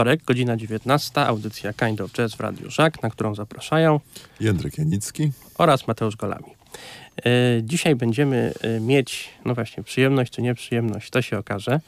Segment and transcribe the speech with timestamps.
[0.00, 4.00] wtorek, godzina 19, audycja Kind of Jazz w Radiu Żak, na którą zapraszają
[4.40, 6.44] Jędrek Janicki oraz Mateusz Golami.
[7.24, 7.30] E,
[7.62, 11.80] dzisiaj będziemy e, mieć, no właśnie, przyjemność czy nieprzyjemność, to się okaże.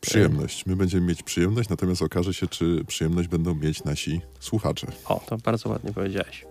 [0.00, 0.66] Przyjemność.
[0.66, 4.86] My będziemy mieć przyjemność, natomiast okaże się, czy przyjemność będą mieć nasi słuchacze.
[5.04, 6.44] O, to bardzo ładnie powiedziałeś.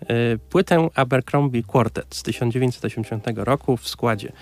[0.00, 4.32] E, płytę Abercrombie Quartet z 1980 roku w składzie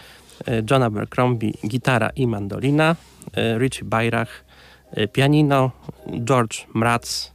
[0.70, 2.96] John Abercrombie gitara i mandolina,
[3.58, 4.44] Richie Bayrach
[5.12, 5.70] pianino,
[6.24, 7.32] George Mraz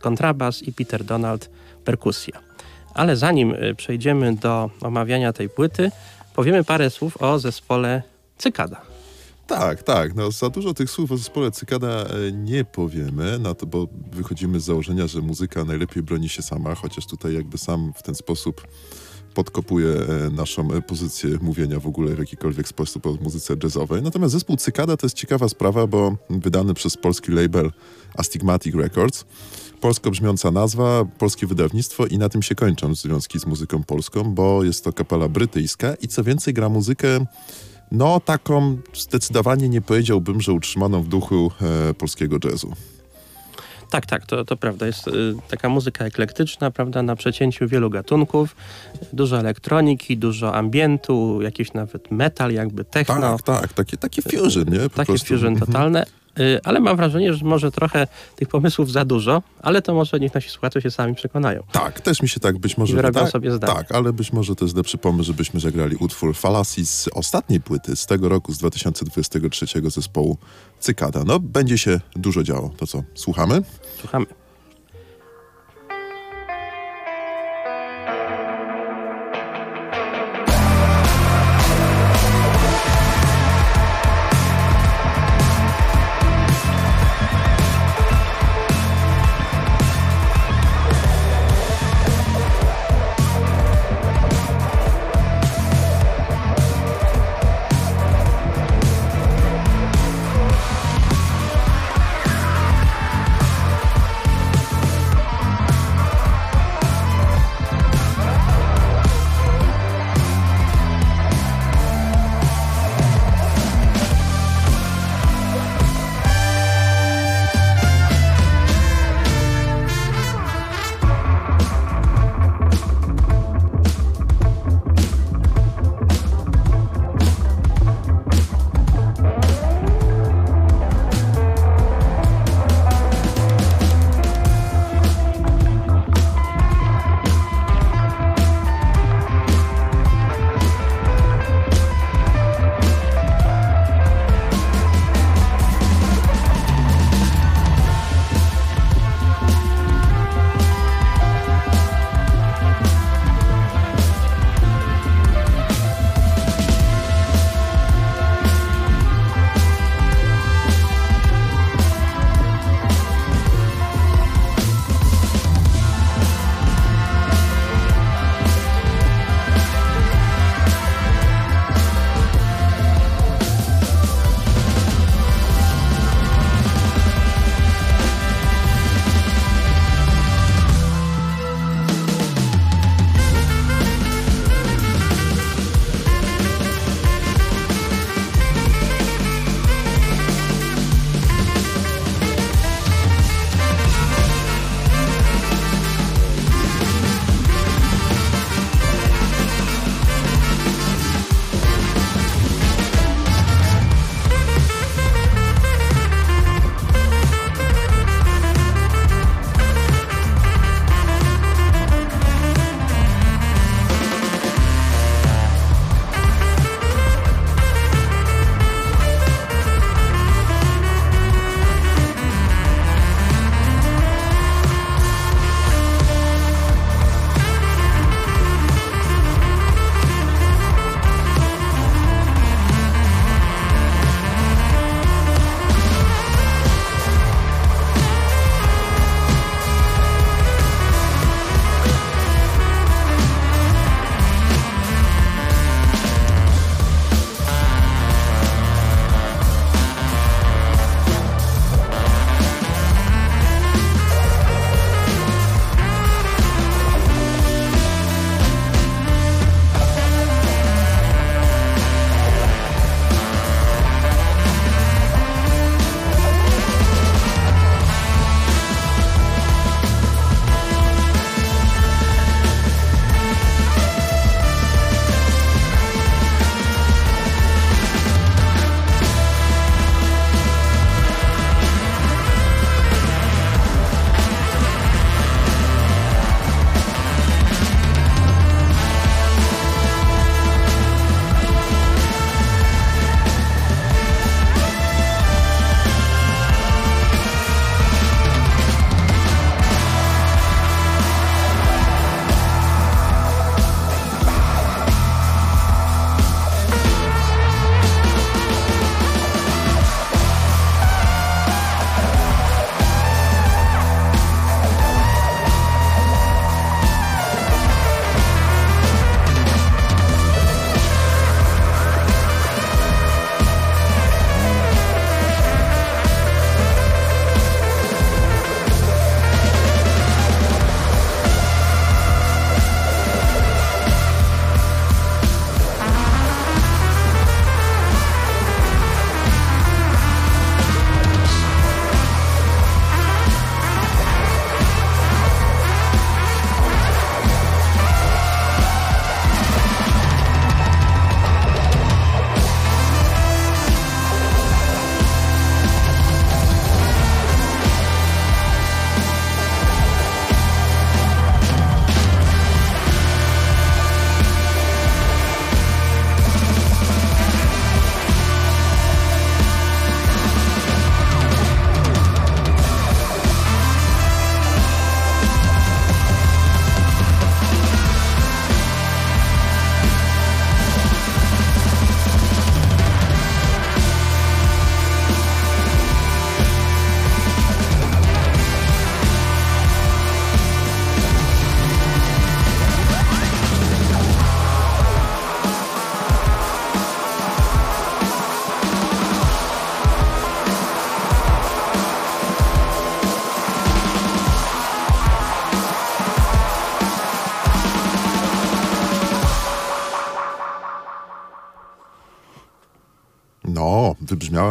[0.00, 1.50] kontrabas i Peter Donald
[1.84, 2.40] perkusja.
[2.94, 5.90] Ale zanim przejdziemy do omawiania tej płyty,
[6.34, 8.02] powiemy parę słów o zespole
[8.38, 8.92] Cykada.
[9.46, 10.14] Tak, tak.
[10.14, 14.60] No, za dużo tych słów o zespole Cykada e, nie powiemy, no to, bo wychodzimy
[14.60, 18.66] z założenia, że muzyka najlepiej broni się sama, chociaż tutaj jakby sam w ten sposób
[19.34, 24.02] podkopuje e, naszą e, pozycję mówienia w ogóle w jakikolwiek sposób o muzyce jazzowej.
[24.02, 27.70] Natomiast zespół Cykada to jest ciekawa sprawa, bo wydany przez polski label
[28.14, 29.24] Astigmatic Records.
[29.80, 34.64] Polsko brzmiąca nazwa, polskie wydawnictwo i na tym się kończą związki z muzyką polską, bo
[34.64, 37.26] jest to kapela brytyjska i co więcej gra muzykę
[37.92, 41.50] no taką zdecydowanie nie powiedziałbym, że utrzymaną w duchu
[41.90, 42.72] e, polskiego jazzu.
[43.92, 44.86] Tak, tak, to, to prawda.
[44.86, 48.56] Jest y, taka muzyka eklektyczna, prawda, na przecięciu wielu gatunków.
[49.12, 53.38] Dużo elektroniki, dużo ambientu, jakiś nawet metal, jakby techno.
[53.38, 54.78] Tak, tak, takie, takie fusion, nie?
[54.78, 55.26] Po takie prostu.
[55.26, 56.04] fusion mhm.
[56.40, 60.34] Y, ale mam wrażenie, że może trochę tych pomysłów za dużo, ale to może niech
[60.34, 61.62] nasi słuchacze się sami przekonają.
[61.72, 63.26] Tak, też mi się tak być może wydaje.
[63.26, 63.74] sobie zdanie.
[63.74, 67.96] Tak, ale być może to jest lepszy pomysł, żebyśmy zagrali utwór Fallacy z ostatniej płyty,
[67.96, 70.38] z tego roku, z 2023 zespołu
[70.80, 71.24] Cykada.
[71.26, 72.70] No, będzie się dużo działo.
[72.76, 73.62] To co, słuchamy?
[74.00, 74.26] Słuchamy.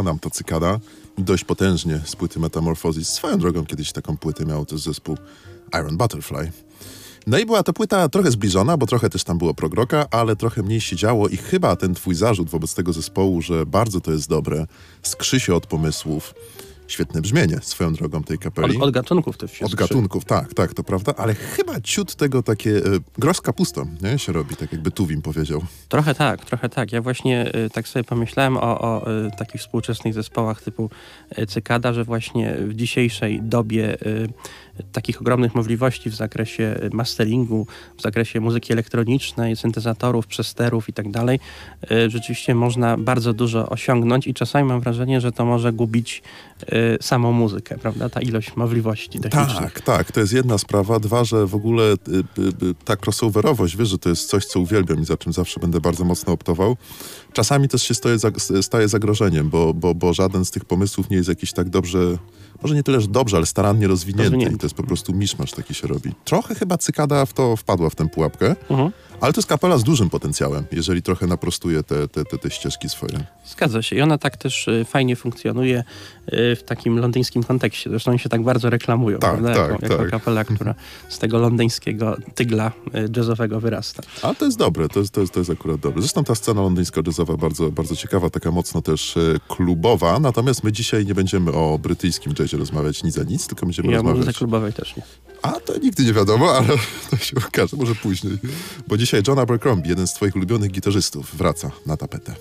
[0.04, 0.80] Nam ta cykada
[1.18, 3.10] dość potężnie z płyty Metamorphosis.
[3.10, 5.18] Swoją drogą kiedyś taką płytę miał też zespół
[5.74, 6.52] Iron Butterfly.
[7.28, 10.64] No i była to płyta trochę zbliżona, bo trochę też tam było progroka, ale trochę
[10.64, 14.30] mniej się działo i chyba ten twój zarzut wobec tego zespołu, że bardzo to jest
[14.30, 14.68] dobre,
[15.04, 16.34] skrzy się od pomysłów,
[16.92, 18.78] Świetne brzmienie swoją drogą tej kapeli.
[18.78, 22.44] Od, od gatunków też się Od gatunków, tak, tak, to prawda, ale chyba ciut tego
[22.44, 22.82] takie e,
[23.18, 25.64] gros kapustą, nie, się robi, tak jakby Tuwim powiedział.
[25.90, 26.92] Trochę tak, trochę tak.
[26.92, 30.90] Ja właśnie e, tak sobie pomyślałem o, o e, takich współczesnych zespołach typu
[31.30, 33.98] e, Cykada, że właśnie w dzisiejszej dobie
[34.92, 41.40] takich ogromnych możliwości w zakresie masteringu, w zakresie muzyki elektronicznej, syntezatorów, przesterów i tak dalej,
[41.92, 46.24] e, rzeczywiście można bardzo dużo osiągnąć i czasami mam wrażenie, że to może gubić
[46.62, 48.10] e, samą muzykę, prawda?
[48.10, 49.74] Ta ilość możliwości technicznych.
[49.74, 51.00] Tak, tak, to jest jedna sprawa.
[51.00, 51.84] Dwa, że w ogóle
[52.86, 56.04] ta crossoverowość, wiesz, że to jest coś, co uwielbiam i za czym zawsze będę bardzo
[56.04, 56.78] mocno optował.
[57.34, 58.18] Czasami też się staje,
[58.62, 62.18] staje zagrożeniem, bo, bo, bo żaden z tych pomysłów nie jest jakiś tak dobrze
[62.62, 64.24] może nie tyle, że dobrze, ale starannie rozwinięty.
[64.24, 64.56] rozwinięty.
[64.56, 66.12] I to jest po prostu miszmasz taki się robi.
[66.26, 68.56] Trochę chyba cykada w to wpadła w tę pułapkę.
[68.70, 68.92] Mhm.
[69.22, 72.90] Ale to jest kapela z dużym potencjałem, jeżeli trochę naprostuje te, te, te, te ścieżki
[72.90, 73.26] swoje.
[73.46, 73.96] Zgadza się.
[73.96, 75.84] I ona tak też y, fajnie funkcjonuje
[76.34, 77.90] y, w takim londyńskim kontekście.
[77.90, 79.54] Zresztą oni się tak bardzo reklamują, tak, prawda?
[79.54, 79.92] Tak, jako, tak.
[79.92, 80.76] jako kapela, która
[81.10, 84.04] z tego londyńskiego tygla y, jazzowego wyrasta.
[84.22, 86.02] A to jest dobre, to jest, to jest, to jest akurat dobre.
[86.02, 89.16] Zresztą ta scena londyńsko-jazzowa bardzo, bardzo ciekawa, taka mocno też
[89.48, 90.20] klubowa.
[90.20, 93.98] Natomiast my dzisiaj nie będziemy o brytyjskim jazzie rozmawiać nic za nic, tylko będziemy ja
[93.98, 94.26] rozmawiać...
[94.26, 95.04] Ja klubowej też nie.
[95.42, 96.68] A to nigdy nie wiadomo, ale
[97.10, 98.38] to się okaże, może później.
[98.88, 102.34] Bo dzisiaj John Abercrombie, jeden z twoich ulubionych gitarzystów, wraca na tapetę.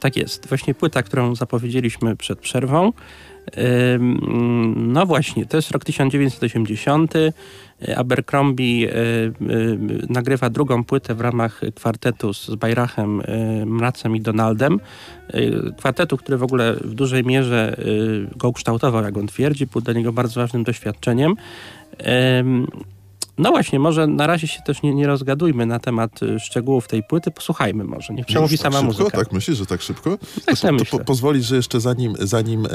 [0.00, 0.48] Tak jest.
[0.48, 2.92] Właśnie płyta, którą zapowiedzieliśmy przed przerwą.
[4.76, 7.14] No właśnie, to jest rok 1980.
[7.96, 8.88] Abercrombie
[10.08, 13.22] nagrywa drugą płytę w ramach kwartetu z Bajrachem,
[13.66, 14.80] Mracem i Donaldem.
[15.78, 17.76] Kwartetu, który w ogóle w dużej mierze
[18.36, 21.34] go ukształtował, jak on twierdzi, był dla niego bardzo ważnym doświadczeniem.
[23.38, 27.02] No właśnie, może na razie się też nie, nie rozgadujmy na temat y, szczegółów tej
[27.02, 27.30] płyty.
[27.30, 29.02] Posłuchajmy może, niech przemówi tak sama szybko?
[29.02, 29.18] muzyka.
[29.18, 30.18] Tak myślisz, że tak szybko?
[30.46, 32.70] Tak to, to, to po, pozwolisz, że jeszcze zanim, zanim, e,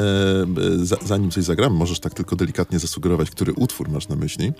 [1.05, 4.51] zanim coś zagramy, możesz tak tylko delikatnie zasugerować, który utwór masz na myśli,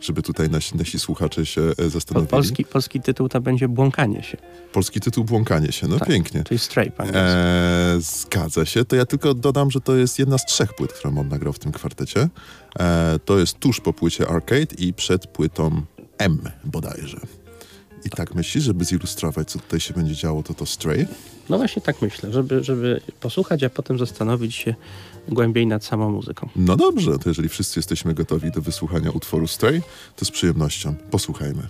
[0.00, 2.30] żeby tutaj nasi, nasi słuchacze się e, zastanowili.
[2.30, 4.36] Polski, polski tytuł to będzie Błąkanie się.
[4.72, 6.44] Polski tytuł Błąkanie się, no tak, pięknie.
[6.44, 10.74] Czyli Stray, e, Zgadza się, to ja tylko dodam, że to jest jedna z trzech
[10.74, 12.28] płyt, którą on nagrał w tym kwartecie.
[12.78, 15.82] E, to jest tuż po płycie Arcade i przed płytą
[16.18, 17.20] M bodajże.
[18.04, 21.06] I tak myślisz, żeby zilustrować, co tutaj się będzie działo, to to Stray?
[21.48, 24.74] No właśnie tak myślę, żeby, żeby posłuchać, a potem zastanowić się
[25.28, 26.48] głębiej nad samą muzyką.
[26.56, 29.82] No dobrze, to jeżeli wszyscy jesteśmy gotowi do wysłuchania utworu Stray,
[30.16, 31.68] to z przyjemnością posłuchajmy.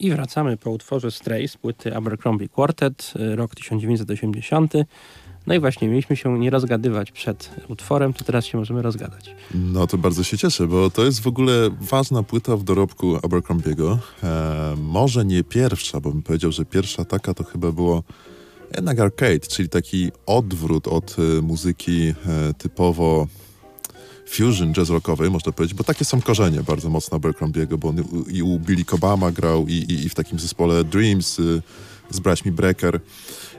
[0.00, 4.72] I wracamy po utworze Stray z płyty Abercrombie Quartet, y, rok 1980.
[5.46, 9.34] No i właśnie, mieliśmy się nie rozgadywać przed utworem, to teraz się możemy rozgadać.
[9.54, 13.98] No to bardzo się cieszę, bo to jest w ogóle ważna płyta w dorobku Abercrombiego.
[14.22, 18.02] E, może nie pierwsza, bo bym powiedział, że pierwsza taka to chyba było
[18.74, 22.14] jednak arcade, czyli taki odwrót od e, muzyki e,
[22.58, 23.26] typowo
[24.26, 28.42] fusion jazz rockowej, można powiedzieć, bo takie są korzenie bardzo mocno Abercrombiego, bo on i
[28.42, 31.62] u Billy Cobama grał i, i, i w takim zespole Dreams y,
[32.10, 33.00] z braćmi Brecker.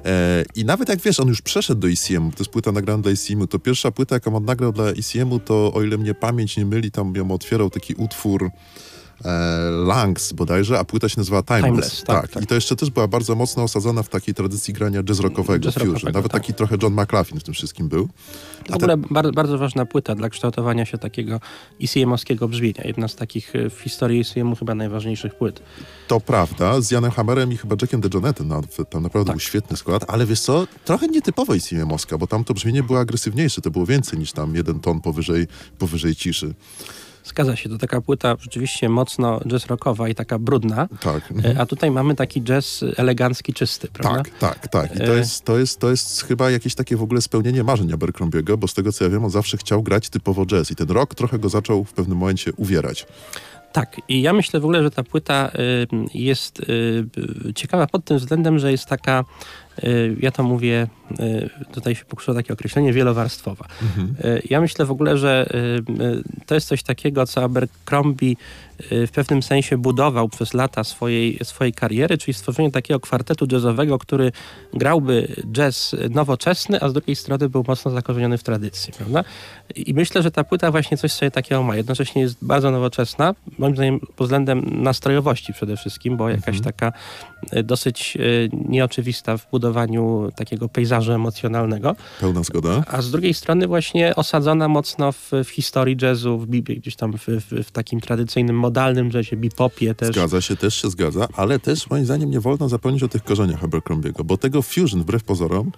[0.06, 3.12] E, I nawet jak wiesz, on już przeszedł do ECM, to jest płyta nagrana dla
[3.12, 6.66] ECM, to pierwsza płyta, jaką on nagrał dla ECM, to o ile mnie pamięć nie
[6.66, 8.52] myli, tam ją otwierał taki utwór
[9.26, 11.66] e, Langs bodajże, a płyta się nazywa Timeless.
[11.66, 12.44] Timeless, tak, tak.
[12.44, 15.74] I to jeszcze też była bardzo mocno osadzona w takiej tradycji grania jazz rockowego, Jazz
[15.74, 15.90] fusion.
[15.94, 16.42] rockowego, Nawet tak.
[16.42, 18.10] taki trochę John McLaughlin w tym wszystkim był.
[18.70, 21.40] W ogóle bar bardzo ważna płyta dla kształtowania się takiego
[21.82, 22.84] ECM-owskiego brzmienia.
[22.86, 25.62] Jedna z takich y, w historii ECM-u chyba najważniejszych płyt.
[26.08, 29.36] To prawda, z Janem Hammerem i chyba Jackiem DeJohnettem, no, tam naprawdę Tak.
[29.36, 33.00] był świetny skład, ale wiesz co, trochę nietypowe ICM Moska, bo tam to brzmienie było
[33.00, 36.54] agresywniejsze, to było więcej niż tam jeden ton powyżej, powyżej ciszy.
[37.24, 41.32] Zgadza się, to taka płyta rzeczywiście mocno jazz rockowa i taka brudna, Tak.
[41.32, 41.62] mhm.
[41.62, 44.24] a tutaj mamy taki jazz elegancki, czysty, prawda?
[44.40, 44.96] Tak, tak, tak.
[44.96, 47.94] I to E- jest, to, jest, to jest chyba jakieś takie w ogóle spełnienie marzeń
[47.94, 50.90] Abercrombiego, bo z tego co ja wiem, on zawsze chciał grać typowo jazz i ten
[50.90, 53.06] rok trochę go zaczął w pewnym momencie uwierać.
[53.74, 55.52] Tak, i ja myślę w ogóle, że ta płyta
[56.14, 59.24] jest y, ciekawa pod tym względem, że jest taka,
[60.20, 60.88] ja to mówię,
[61.72, 63.66] tutaj się pokuszę o takie określenie, wielowarstwowa.
[64.26, 68.38] Y, ja myślę w ogóle, że y, y, to jest coś takiego, co Abercrombie
[68.92, 74.00] y, w pewnym sensie budował przez lata swojej, swojej kariery, czyli stworzenie takiego kwartetu jazzowego,
[74.00, 74.32] który
[74.74, 79.24] grałby jazz nowoczesny, a z drugiej strony był mocno zakorzeniony w tradycji, prawda?
[79.76, 81.76] I myślę, że ta płyta właśnie coś sobie takiego ma.
[81.76, 86.94] Jednocześnie jest bardzo nowoczesna, moim zdaniem pod względem nastrojowości przede wszystkim, bo jakaś taka
[87.52, 88.18] e, dosyć
[88.70, 92.84] nieoczywista w budowaniu takiego pejzażu emocjonalnego, Pełna zgoda.
[92.88, 97.26] a z drugiej strony właśnie osadzona mocno w, w historii jazzu, w gdzieś tam w,
[97.28, 100.16] w, w takim tradycyjnym, modalnym jazzie, bebopie też.
[100.16, 103.64] Zgadza się, też się zgadza, ale też moim zdaniem nie wolno zapomnieć o tych korzeniach
[103.64, 105.72] Abercrombiego, bo tego fusion, wbrew pozorom,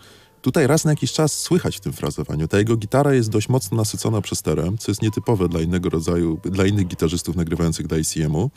[0.44, 2.48] tutaj raz na jakiś czas słychać w tym frazowaniu.
[2.48, 6.66] Ta jego gitara jest dość mocno nasycona przesterem, co jest nietypowe dla innego rodzaju, dla
[6.66, 8.52] innych gitarzystów nagrywających dla ICM-u.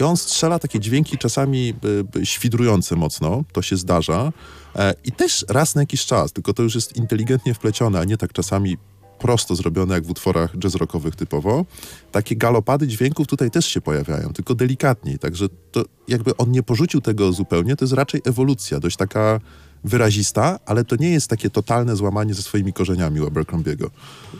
[0.00, 1.74] I on strzela takie dźwięki czasami
[2.16, 4.32] y, świdrujące mocno, to się zdarza.
[4.76, 8.16] E, I też raz na jakiś czas, tylko to już jest inteligentnie wplecione, a nie
[8.16, 8.76] tak czasami
[9.18, 11.64] prosto zrobione jak w utworach jazz rockowych typowo.
[12.12, 15.18] Takie galopady dźwięków tutaj też się pojawiają, tylko delikatniej.
[15.18, 19.40] Także to jakby on nie porzucił tego zupełnie, to jest raczej ewolucja, dość taka
[19.84, 23.90] wyrazista, ale to nie jest takie totalne złamanie ze swoimi korzeniami u Abercrombiego.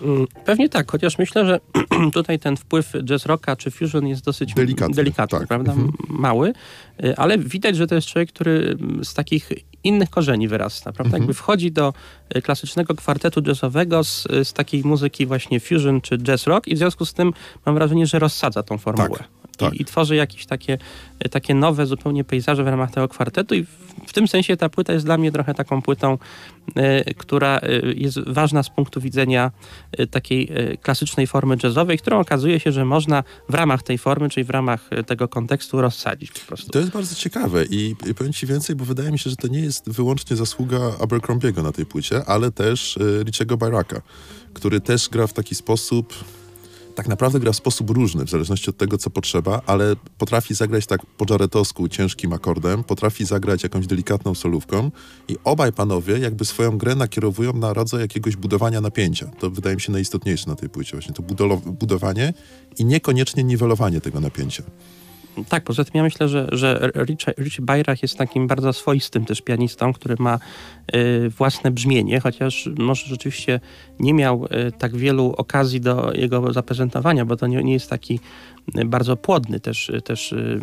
[0.03, 1.61] Mm, Pewnie tak, chociaż myślę, że
[2.15, 5.49] tutaj ten wpływ jazz rocka czy fusion jest dosyć Delikatny, delikatny tak.
[5.49, 5.73] prawda?
[5.73, 6.53] M- Mały,
[7.05, 9.51] y, ale widać, że to jest człowiek, który mm, z takich
[9.85, 11.19] innych korzeni wyrasta, prawda?
[11.19, 11.93] Jakby wchodzi do
[12.37, 16.79] y, klasycznego kwartetu jazzowego z, z takiej muzyki właśnie fusion czy jazz rock i w
[16.79, 17.33] związku z tym
[17.67, 19.19] mam wrażenie, że rozsadza tą formułę.
[19.19, 19.42] tak.
[19.71, 20.79] I, I tworzy jakieś takie,
[21.27, 23.69] y, takie nowe zupełnie pejzaże w ramach tego kwartetu i w,
[24.07, 26.19] w tym sensie ta płyta jest dla mnie trochę taką płytą,
[27.09, 29.51] y, która y, jest ważna z punktu widzenia
[30.01, 30.51] y, takiej
[30.83, 34.91] klasycznej formy jazzowej, którą okazuje się, że można w ramach tej formy, czyli w ramach
[35.07, 36.71] tego kontekstu rozsadzić po prostu.
[36.71, 39.49] To jest bardzo ciekawe i, i powiem ci więcej, bo wydaje mi się, że to
[39.49, 44.03] nie jest wyłącznie zasługa Abercrombiego na tej płycie, ale też Richiego Byraka,
[44.55, 46.15] który też gra w taki sposób,
[46.95, 50.87] tak naprawdę gra w sposób różny, w zależności od tego, co potrzeba, ale potrafi zagrać
[50.87, 54.91] tak po jaretowsku ciężkim akordem, potrafi zagrać jakąś delikatną solówką
[55.29, 59.27] i obaj panowie jakby swoją grę nakierowują na rodzaj jakiegoś budowania napięcia.
[59.39, 61.23] To wydaje mi się najistotniejsze na tej płycie, właśnie to
[61.65, 62.35] budowanie
[62.79, 64.63] i niekoniecznie niwelowanie tego napięcia.
[65.49, 69.41] Tak, poza tym ja myślę, że, że Richie, Richie Bajrach jest takim bardzo swoistym też
[69.41, 70.39] pianistą, który ma
[70.95, 73.61] y, własne brzmienie, chociaż może rzeczywiście
[74.01, 78.21] nie miał y, tak wielu okazji do jego zaprezentowania, bo to nie, nie jest taki
[78.79, 80.61] y, bardzo płodny też, y, też y,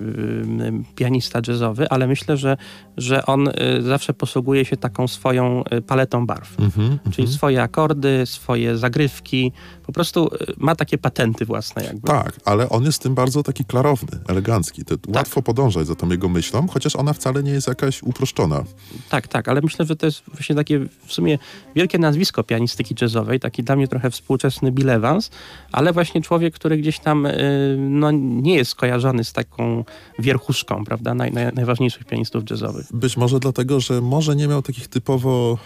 [0.95, 2.57] pianista jazzowy, ale myślę, że,
[2.97, 6.59] że on zawsze posługuje się taką swoją paletą barw.
[6.59, 9.51] Mhm, Czyli swoje akordy, swoje zagrywki,
[9.89, 12.07] po prostu y, ma takie patenty własne jakby.
[12.07, 14.85] Tak, ale on jest tym bardzo taki klarowny, elegancki.
[14.85, 18.63] To Łatwo podążać za tą jego myślą, chociaż ona wcale nie jest jakaś uproszczona.
[19.09, 21.39] Tak, tak, ale myślę, że to jest właśnie takie w sumie
[21.75, 25.29] wielkie nazwisko pianistyki jazzowej, taki dla mnie trochę współczesny Bill Evans,
[25.71, 29.83] ale właśnie człowiek, który gdzieś tam y, no, nie jest skojarzony z taką
[30.19, 32.85] wierchuszką, prawda, naj, naj, najważniejszych pianistów jazzowych.
[32.93, 35.57] Być może dlatego, że może nie miał takich typowo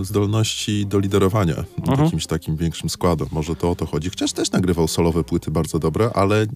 [0.00, 2.04] e, zdolności do liderowania Mhm.
[2.04, 3.28] jakimś takim większym składem.
[3.32, 4.10] Może to o to chodzi.
[4.10, 6.46] Chociaż też nagrywał solowe płyty bardzo dobre, ale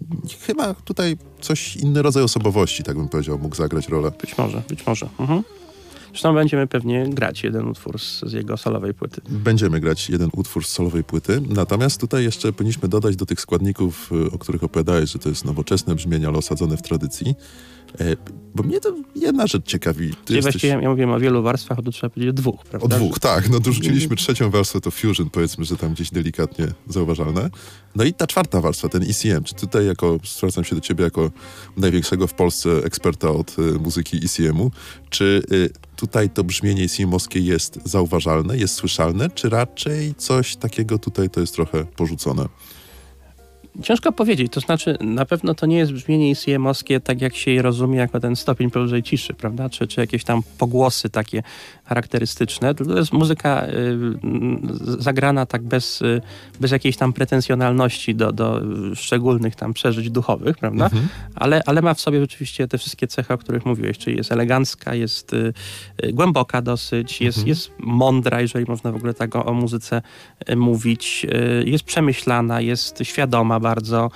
[0.47, 4.13] chyba tutaj coś inny rodzaj osobowości, tak bym powiedział, mógł zagrać rolę.
[4.21, 5.09] Być może, być może.
[5.19, 5.43] Mhm.
[6.15, 9.21] Zresztą będziemy pewnie grać jeden utwór z, z, jego solowej płyty.
[9.29, 11.43] Będziemy grać jeden utwór z solowej płyty.
[11.49, 15.45] Natomiast tutaj jeszcze powinniśmy dodać do tych składników, y, o których opowiadałeś, że to jest
[15.45, 17.35] nowoczesne brzmienie, ale osadzone w tradycji.
[18.01, 18.17] E,
[18.55, 20.11] bo mnie to jedna rzecz ciekawi.
[20.11, 20.55] Ty Czyli jesteś...
[20.55, 22.97] właściwie ja mówiłem o wielu warstwach, a tu trzeba powiedzieć dwóch, prawda?
[22.97, 23.51] O dwóch, tak.
[23.51, 27.51] No dorzuciliśmy trzecią warstwę, to Fusion, powiedzmy, że tam gdzieś delikatnie zauważalne.
[27.95, 29.45] No i ta czwarta warstwa, ten ECM.
[29.45, 31.31] Czy tutaj jako, zwracam się do ciebie jako
[31.77, 34.71] największego w Polsce eksperta od y, muzyki ECM-u,
[35.11, 41.31] czy y, tutaj to brzmienie ECM-owskie jest zauważalne, jest słyszalne, czy raczej coś takiego tutaj
[41.31, 42.49] to jest trochę porzucone?
[43.83, 47.63] Ciężko powiedzieć, to znaczy na pewno to nie jest brzmienie ICM-owskie tak jak się je
[47.63, 51.43] rozumie jako ten stopień powyżej ciszy, prawda, czy, czy jakieś tam pogłosy takie
[51.85, 52.75] charakterystyczne.
[52.75, 56.21] To jest muzyka y, zagrana tak bez, y,
[56.61, 58.61] bez jakiejś tam pretensjonalności do, do
[58.95, 61.09] szczególnych tam przeżyć duchowych, prawda, mhm.
[61.35, 64.95] ale, ale ma w sobie rzeczywiście te wszystkie cechy, o których mówiłeś, czyli jest elegancka,
[64.95, 65.53] jest y,
[66.05, 67.49] y głęboka dosyć, jest, mhm.
[67.49, 70.03] jest mądra, jeżeli można w ogóle tak o, o muzyce
[70.51, 71.27] y, mówić,
[71.61, 74.11] y, jest przemyślana, jest świadoma bardzo.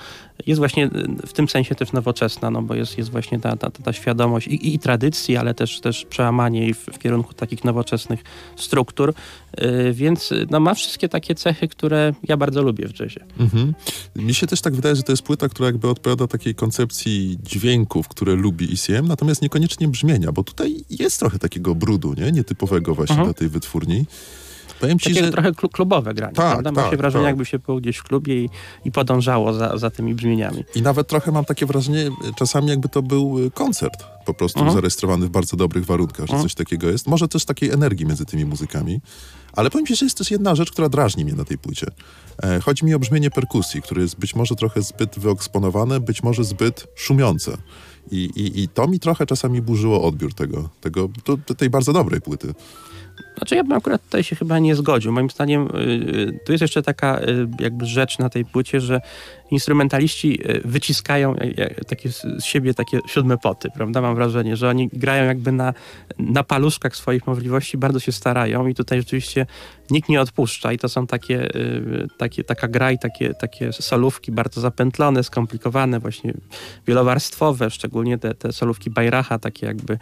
[0.47, 0.89] Jest właśnie
[1.27, 4.75] w tym sensie też nowoczesna, no bo jest, jest właśnie ta, ta, ta świadomość i,
[4.75, 8.23] i tradycji, ale też, też przełamanie jej w, w kierunku takich nowoczesnych
[8.55, 9.13] struktur.
[9.57, 13.25] Yy, więc no, ma wszystkie takie cechy, które ja bardzo lubię w jazzie.
[13.39, 13.73] Mhm.
[14.15, 18.07] Mi się też tak wydaje, że to jest płyta, która jakby odpowiada takiej koncepcji dźwięków,
[18.07, 22.31] które lubi ECM, natomiast niekoniecznie brzmienia, bo tutaj jest trochę takiego brudu, nie?
[22.31, 23.27] Nietypowego właśnie mhm.
[23.27, 24.05] dla tej wytwórni.
[24.79, 25.31] Powiem ci, Takie że...
[25.31, 26.71] trochę klubowe granie, tak, prawda?
[26.71, 27.29] Ma tak, się wrażenie, tak.
[27.29, 28.49] jakby się było gdzieś w klubie i,
[28.85, 30.63] i podążało za, za tymi brzmieniami.
[30.75, 34.73] I nawet trochę mam takie wrażenie, czasami jakby to był y, koncert po prostu uh-huh.
[34.73, 36.41] zarejestrowany w bardzo dobrych warunkach, że uh-huh.
[36.41, 37.07] coś takiego jest.
[37.07, 39.01] Może też takiej energii między tymi muzykami.
[39.53, 41.87] Ale powiem ci, że jest też jedna rzecz, która drażni mnie na tej płycie.
[42.43, 46.43] E, chodzi mi o brzmienie perkusji, które jest być może trochę zbyt wyeksponowane, być może
[46.43, 47.57] zbyt szumiące.
[48.11, 51.09] I, i, i to mi trochę czasami burzyło odbiór tego, tego
[51.57, 52.53] tej bardzo dobrej płyty.
[53.37, 55.11] Znaczy ja bym akurat tutaj się chyba nie zgodził.
[55.11, 59.01] Moim zdaniem y, tu jest jeszcze taka y, jakby rzecz na tej płycie, że
[59.51, 61.35] instrumentaliści y, wyciskają
[61.87, 64.01] takie z siebie takie siódme poty, prawda?
[64.01, 65.73] Mam wrażenie, że oni grają jakby na,
[66.19, 69.45] na paluszkach swoich możliwości, bardzo się starają i tutaj rzeczywiście
[69.89, 71.49] nikt nie odpuszcza i to są takie,
[72.17, 76.33] takie taka gra i takie, takie solówki bardzo zapętlone, skomplikowane, właśnie
[76.87, 79.97] wielowarstwowe, szczególnie te, te solówki Bajracha, takie jakby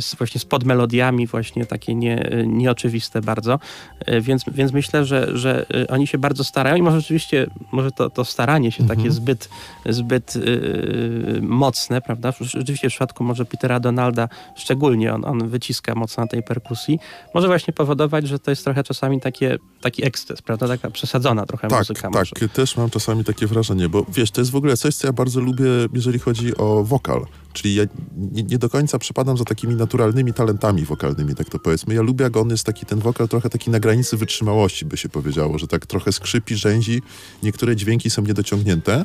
[0.00, 3.58] z, właśnie z podmelodiami, właśnie takie nie, nieoczywiste bardzo,
[4.06, 7.90] e, więc, więc myślę, że, że e, oni się bardzo starają i może rzeczywiście, może
[7.90, 8.98] to, to staranie się mhm.
[8.98, 9.48] takie zbyt,
[9.86, 12.32] zbyt yy, mocne, prawda?
[12.40, 16.98] Rzeczywiście w przypadku może Petera Donalda szczególnie on, on wyciska mocno na tej perkusji,
[17.34, 20.68] może właśnie powodować, że to jest trochę czasami takie, taki eksces, prawda?
[20.68, 22.00] Taka przesadzona trochę tak, muzyka.
[22.00, 22.48] Tak, może.
[22.48, 25.40] też mam czasami takie wrażenie, bo wiesz, to jest w ogóle coś, co ja bardzo
[25.40, 27.26] lubię, jeżeli chodzi o wokal.
[27.52, 27.84] Czyli ja
[28.16, 31.94] nie, nie, do końca przepadam za takimi naturalnymi talentami wokalnymi, tak to powiedzmy.
[31.94, 35.08] Ja lubię, jak on jest taki, ten wokal trochę taki na granicy wytrzymałości, by się
[35.08, 37.02] powiedziało, że tak trochę skrzypi, rzęzi,
[37.42, 39.02] niektóre dźwięki są niedociągnięte.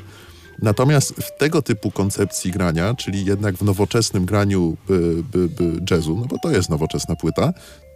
[0.62, 6.18] Natomiast w tego typu koncepcji grania, czyli jednak w nowoczesnym graniu by, by, by jazzu,
[6.18, 7.54] no bo to jest nowoczesna płyta,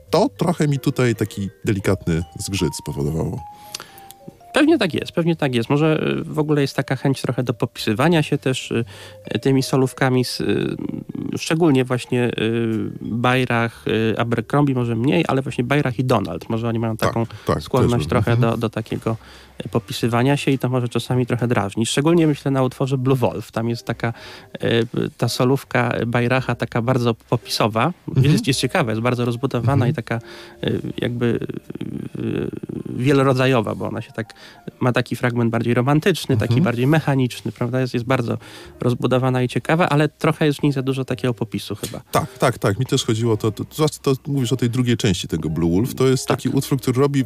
[0.09, 3.39] to trochę mi tutaj taki delikatny zgrzyt spowodowało.
[4.53, 5.69] Pewnie tak jest, pewnie tak jest.
[5.69, 8.85] Może y, w ogóle jest taka chęć trochę do popisywania się też y,
[9.41, 10.75] tymi solówkami, z, y,
[11.37, 12.31] szczególnie właśnie
[13.01, 13.85] Bajrach,
[14.17, 16.49] Abercrombie może mniej, ale właśnie Bajrach i Donald.
[16.49, 19.17] Może oni mają taką tak, tak, skłonność trochę do, do takiego
[19.71, 21.85] popisywania się i to może czasami trochę drażni.
[21.85, 23.51] Szczególnie myślę na utworze Blue Wolf.
[23.51, 24.13] Tam jest taka
[25.17, 27.93] ta solówka Bajracha taka bardzo popisowa.
[28.07, 28.31] Mhm.
[28.31, 29.91] Jest, jest ciekawa, jest bardzo rozbudowana mhm.
[29.91, 30.19] i taka
[30.97, 31.39] jakby
[32.89, 34.33] wielorodzajowa, bo ona się tak
[34.79, 36.63] ma taki fragment bardziej romantyczny, taki mhm.
[36.63, 37.81] bardziej mechaniczny, prawda?
[37.81, 38.37] Jest, jest bardzo
[38.79, 42.01] rozbudowana i ciekawa, ale trochę jest w niej za dużo takiego popisu chyba.
[42.11, 42.79] Tak, tak, tak.
[42.79, 45.95] Mi też chodziło to, to, to, to mówisz o tej drugiej części tego Blue Wolf.
[45.95, 46.37] To jest tak.
[46.37, 47.23] taki utwór, który robi,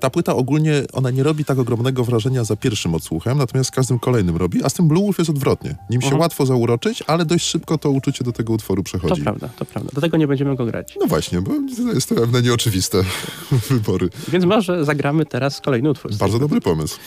[0.00, 3.98] ta płyta ogólnie, ona nie robi tak ogromnego wrażenia za pierwszym odsłuchem, natomiast z każdym
[3.98, 5.76] kolejnym robi, a z tym Blue Wolf jest odwrotnie.
[5.90, 6.20] Nim się mhm.
[6.20, 9.14] łatwo zauroczyć, ale dość szybko to uczucie do tego utworu przechodzi.
[9.14, 9.90] To prawda, to prawda.
[9.94, 10.96] Do tego nie będziemy go grać.
[11.00, 11.52] No właśnie, bo
[11.94, 13.02] jest to pewne nieoczywiste
[13.70, 14.08] wybory.
[14.28, 16.14] Więc może zagramy teraz kolejny utwór.
[16.14, 16.98] Bardzo dobry pomysł.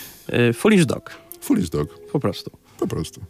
[0.49, 1.11] Y, Foolish Dog.
[1.41, 1.99] Foolish Dog.
[2.11, 2.51] Po prostu.
[2.79, 3.21] Po prostu.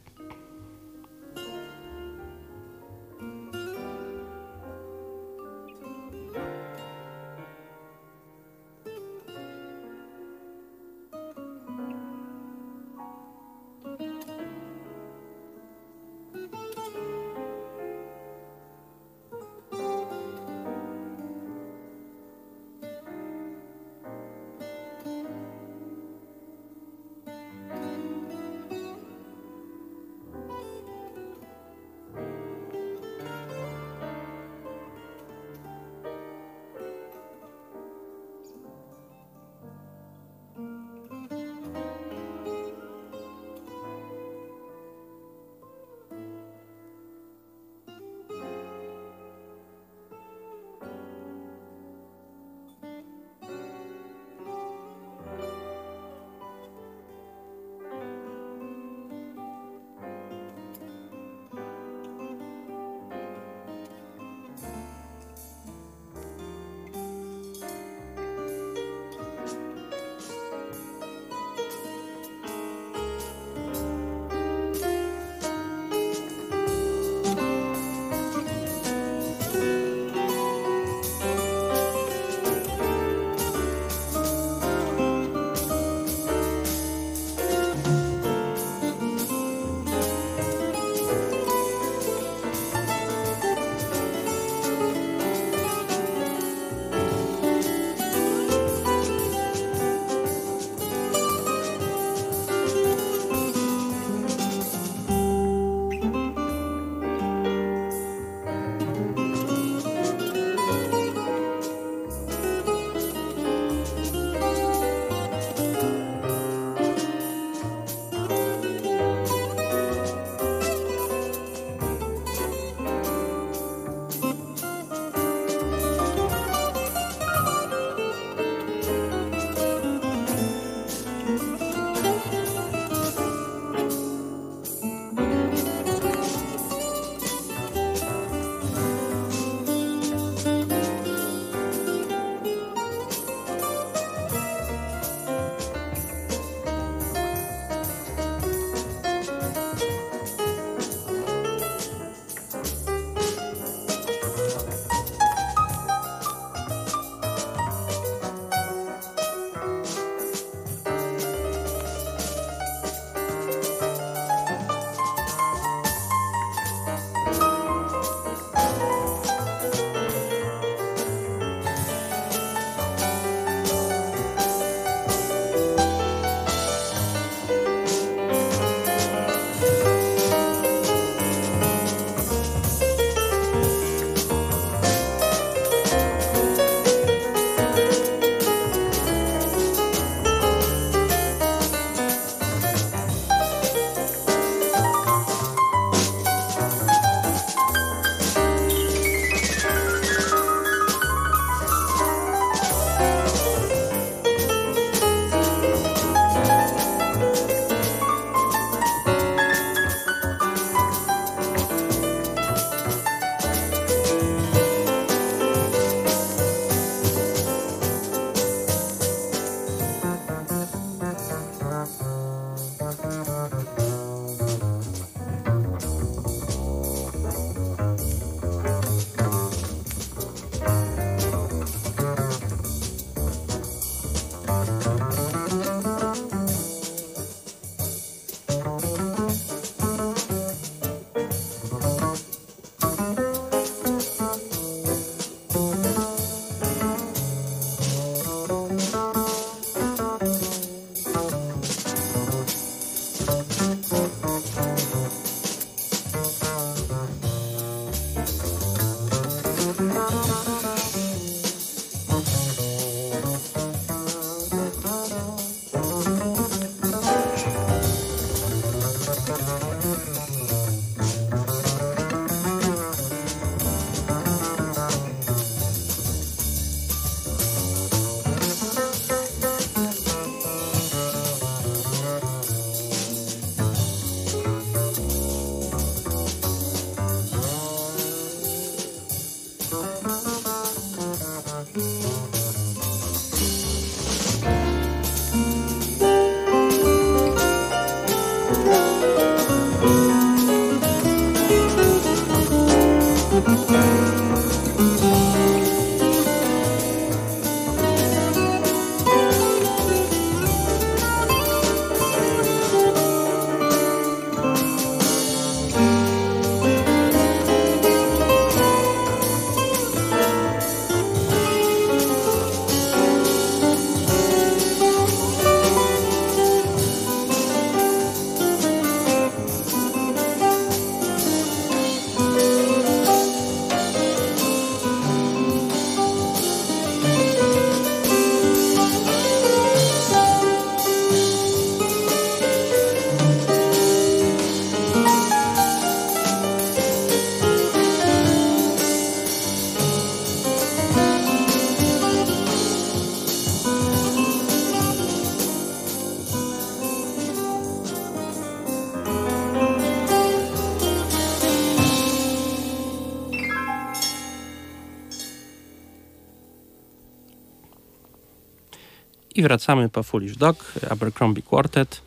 [369.39, 372.01] I wracamy po Foolish Dog, Abercrombie Quartet.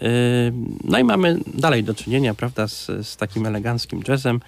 [0.00, 0.08] Yy,
[0.84, 4.40] no i mamy dalej do czynienia, prawda, z, z, takim eleganckim jazzem.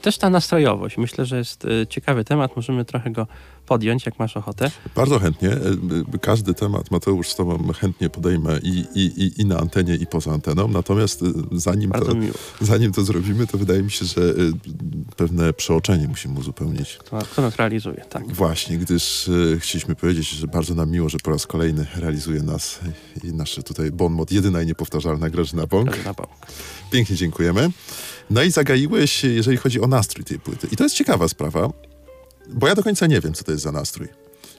[0.00, 0.98] Też ta nastrojowość.
[0.98, 2.56] Myślę, że jest y, ciekawy temat.
[2.56, 3.26] Możemy trochę go
[3.66, 4.70] podjąć, jak masz ochotę.
[4.96, 5.50] Bardzo chętnie.
[5.50, 10.32] E, każdy temat, Mateusz, z tobą chętnie podejmę i, i, i na antenie, i poza
[10.32, 10.68] anteną.
[10.68, 12.12] Natomiast e, zanim to,
[12.60, 14.34] zanim to zrobimy, to wydaje mi się, że e,
[15.16, 16.96] pewne przeoczenie musimy uzupełnić.
[16.96, 18.32] Kto, kto nas realizuje, tak.
[18.32, 22.80] Właśnie, gdyż chcieliśmy powiedzieć, że bardzo nam miło, że po raz kolejny realizuje nas
[23.24, 25.86] i nasze tutaj bon mot, jedyna i niepowtarzalna Grażyna Bąk.
[25.86, 26.30] Grażyna Bąk.
[26.90, 27.70] Pięknie dziękujemy.
[28.30, 30.68] No i zagaiłeś, jeżeli chodzi o nastrój tej płyty.
[30.72, 31.68] I to jest ciekawa sprawa,
[32.48, 34.08] bo ja do końca nie wiem, co to jest za nastrój.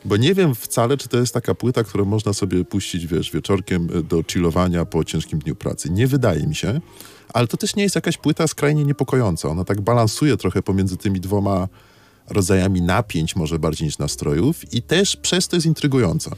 [0.06, 3.89] Bo nie wiem wcale, czy to jest taka płyta, którą można sobie puścić, wiesz, wieczorkiem
[3.93, 5.89] e, do chillowania po ciężkim dniu pracy.
[5.89, 6.82] Nie wydaje mi się,
[7.34, 9.50] ale to też nie jest jakaś płyta skrajnie niepokojąca.
[9.50, 11.67] Ona tak balansuje trochę pomiędzy tymi dwoma
[12.30, 16.36] rodzajami napięć, może bardziej niż nastrojów i też przez to jest intrygująca.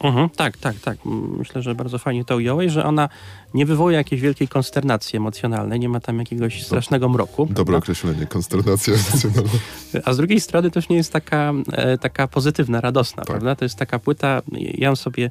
[0.00, 0.98] Mhm, tak, tak, tak.
[1.38, 3.08] Myślę, że bardzo fajnie to ująłeś, że ona
[3.54, 7.46] nie wywołuje jakiejś wielkiej konsternacji emocjonalnej, nie ma tam jakiegoś strasznego mroku.
[7.46, 7.78] Dobre prawda?
[7.78, 9.50] określenie, konsternacja emocjonalna.
[10.04, 13.26] A z drugiej strony też nie jest taka, e, taka pozytywna, radosna, tak.
[13.26, 13.56] prawda?
[13.56, 15.30] To jest taka płyta, ja ją sobie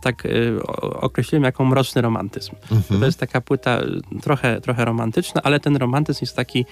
[0.00, 0.30] tak e,
[0.80, 2.52] określiłem jako mroczny romantyzm.
[2.72, 3.00] Mhm.
[3.00, 6.64] To jest taka płyta e, trochę, trochę romantyczna, ale ten romantyzm jest taki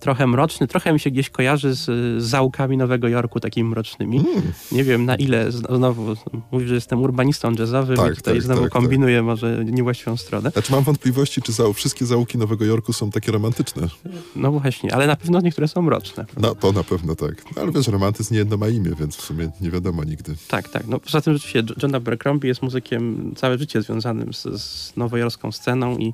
[0.00, 4.18] trochę mroczny, trochę mi się gdzieś kojarzy z, z załkami Nowego Jorku takimi mrocznymi.
[4.18, 4.52] Mm.
[4.72, 6.14] Nie wiem na ile, znowu
[6.50, 9.24] mówisz, jestem urbanistą jazzowym tak, i tutaj tak, znowu tak, kombinuję tak.
[9.24, 10.50] może niewłaściwą stronę.
[10.50, 13.88] Znaczy mam wątpliwości, czy wszystkie załuki Nowego Jorku są takie romantyczne.
[14.36, 16.26] No właśnie, ale na pewno niektóre są mroczne.
[16.40, 17.44] No to na pewno tak.
[17.56, 20.34] No, ale wiesz, romantyzm nie jedno ma imię, więc w sumie nie wiadomo nigdy.
[20.48, 20.86] Tak, tak.
[20.86, 25.98] No poza tym rzeczywiście John Abercrombie jest muzykiem całe życie związanym z, z nowojorską sceną
[25.98, 26.06] i,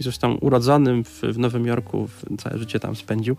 [0.00, 2.08] i zresztą urodzonym w, w Nowym Jorku,
[2.38, 3.36] całe życie tam spędził.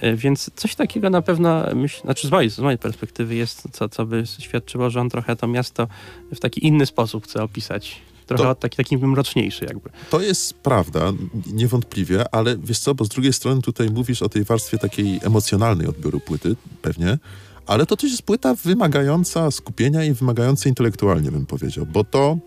[0.00, 3.88] E, więc coś takiego na pewno, myśl, znaczy z mojej, z mojej perspektywy jest, co,
[3.88, 5.88] co by świadczyło, że on trochę to miasto
[6.34, 9.90] w taki inny sposób chce opisać trochę to, taki, taki mroczniejszy jakby.
[10.10, 11.12] To jest prawda,
[11.52, 15.86] niewątpliwie, ale wiesz co, bo z drugiej strony tutaj mówisz o tej warstwie takiej emocjonalnej
[15.86, 17.18] odbioru płyty, pewnie,
[17.66, 22.38] ale to też jest płyta wymagająca skupienia i wymagająca intelektualnie, bym powiedział, bo to,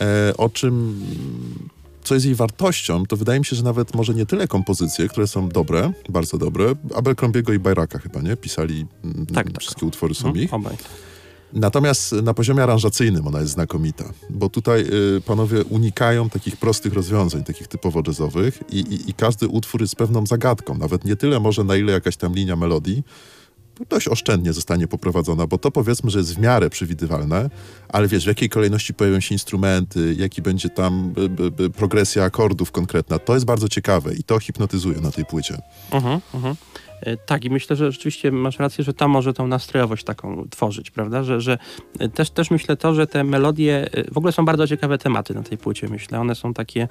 [0.00, 1.00] e, o czym
[2.04, 5.26] co jest jej wartością, to wydaje mi się, że nawet może nie tyle kompozycje, które
[5.26, 6.74] są dobre, bardzo dobre.
[6.94, 8.36] Abercrombiego i Bajraka chyba, nie?
[8.36, 9.60] Pisali mm, tak, tak.
[9.60, 10.54] wszystkie utwory są no, ich.
[10.54, 10.76] Obaj.
[11.52, 14.80] Natomiast na poziomie aranżacyjnym ona jest znakomita, bo tutaj
[15.16, 19.96] y, panowie unikają takich prostych rozwiązań, takich typowo jazzowych i, i, i, każdy utwór jest
[19.96, 20.78] pewną zagadką.
[20.78, 23.02] Nawet nie tyle może na ile jakaś tam linia melodii
[23.88, 27.50] dość oszczędnie zostanie poprowadzona, bo to powiedzmy, że jest w miarę przewidywalne,
[27.88, 32.24] ale wiesz, w jakiej kolejności pojawią się instrumenty, jaki będzie tam by, by, by progresja
[32.24, 35.58] akordów konkretna, to jest bardzo ciekawe i to hipnotyzuje na tej płycie.
[35.90, 36.54] Uh -huh, uh -huh.
[37.00, 40.90] E, tak, i myślę, że rzeczywiście masz rację, że to może tą nastrojowość taką tworzyć,
[40.90, 41.22] prawda?
[41.22, 41.58] Że, że
[41.98, 45.42] e, też, też myślę to, że te melodie, w ogóle są bardzo ciekawe tematy na
[45.42, 46.20] tej płycie, myślę.
[46.20, 46.88] One są takie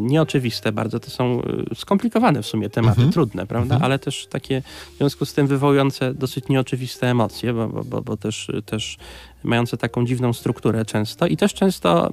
[0.00, 1.42] nieoczywiste bardzo, to są
[1.74, 3.12] skomplikowane w sumie tematy, mhm.
[3.12, 3.74] trudne, prawda?
[3.74, 3.84] Mhm.
[3.84, 4.62] Ale też takie
[4.94, 8.98] w związku z tym wywołujące dosyć nieoczywiste emocje, bo, bo, bo, bo też, też
[9.44, 12.12] mające taką dziwną strukturę często i też często y,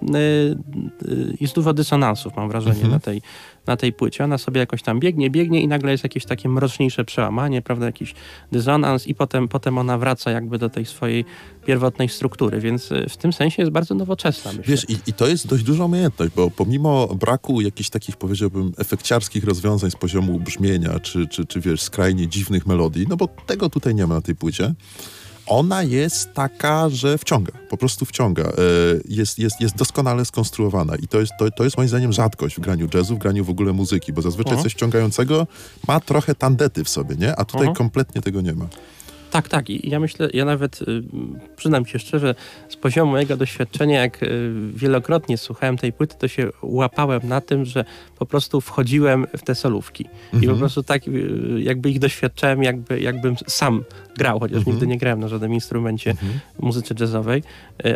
[1.07, 2.91] y, jest dużo dysonansów, mam wrażenie, mhm.
[2.91, 3.21] na, tej,
[3.67, 4.23] na tej płycie.
[4.23, 8.13] Ona sobie jakoś tam biegnie, biegnie i nagle jest jakieś takie mroczniejsze przełamanie, prawda, jakiś
[8.51, 11.25] dysonans i potem, potem ona wraca jakby do tej swojej
[11.65, 14.63] pierwotnej struktury, więc y, w tym sensie jest bardzo nowoczesna, myślę.
[14.71, 19.43] Wiesz, i, i to jest dość duża umiejętność, bo pomimo braku jakichś takich, powiedziałbym, efekciarskich
[19.43, 23.95] rozwiązań z poziomu brzmienia, czy, czy, czy wiesz, skrajnie dziwnych melodii, no bo tego tutaj
[23.95, 24.73] nie ma na tej płycie,
[25.51, 28.43] ona jest taka, że wciąga, po prostu wciąga.
[28.43, 28.51] E,
[29.09, 32.59] jest, jest, jest doskonale skonstruowana i to jest, to, to jest moim zdaniem rzadkość w
[32.59, 34.63] graniu jazzu, w graniu w ogóle muzyki, bo zazwyczaj uh-huh.
[34.63, 35.47] coś wciągającego
[35.87, 37.35] ma trochę tandety w sobie, nie?
[37.35, 37.75] A tutaj uh-huh.
[37.75, 38.67] kompletnie tego nie ma.
[39.31, 39.69] Tak, tak.
[39.69, 41.03] I ja myślę, ja nawet y,
[41.55, 42.35] przyznam się szczerze,
[42.69, 47.65] z poziomu mojego doświadczenia, jak y, wielokrotnie słuchałem tej płyty, to się łapałem na tym,
[47.65, 47.85] że
[48.19, 50.05] po prostu wchodziłem w te solówki.
[50.05, 50.43] Mhm.
[50.43, 50.59] I po mhm.
[50.59, 51.11] prostu tak y,
[51.57, 53.83] jakby ich doświadczałem, jakby, jakbym sam
[54.17, 54.75] grał, chociaż mhm.
[54.75, 56.31] nigdy nie grałem na żadnym instrumencie mhm.
[56.59, 57.43] muzyce jazzowej,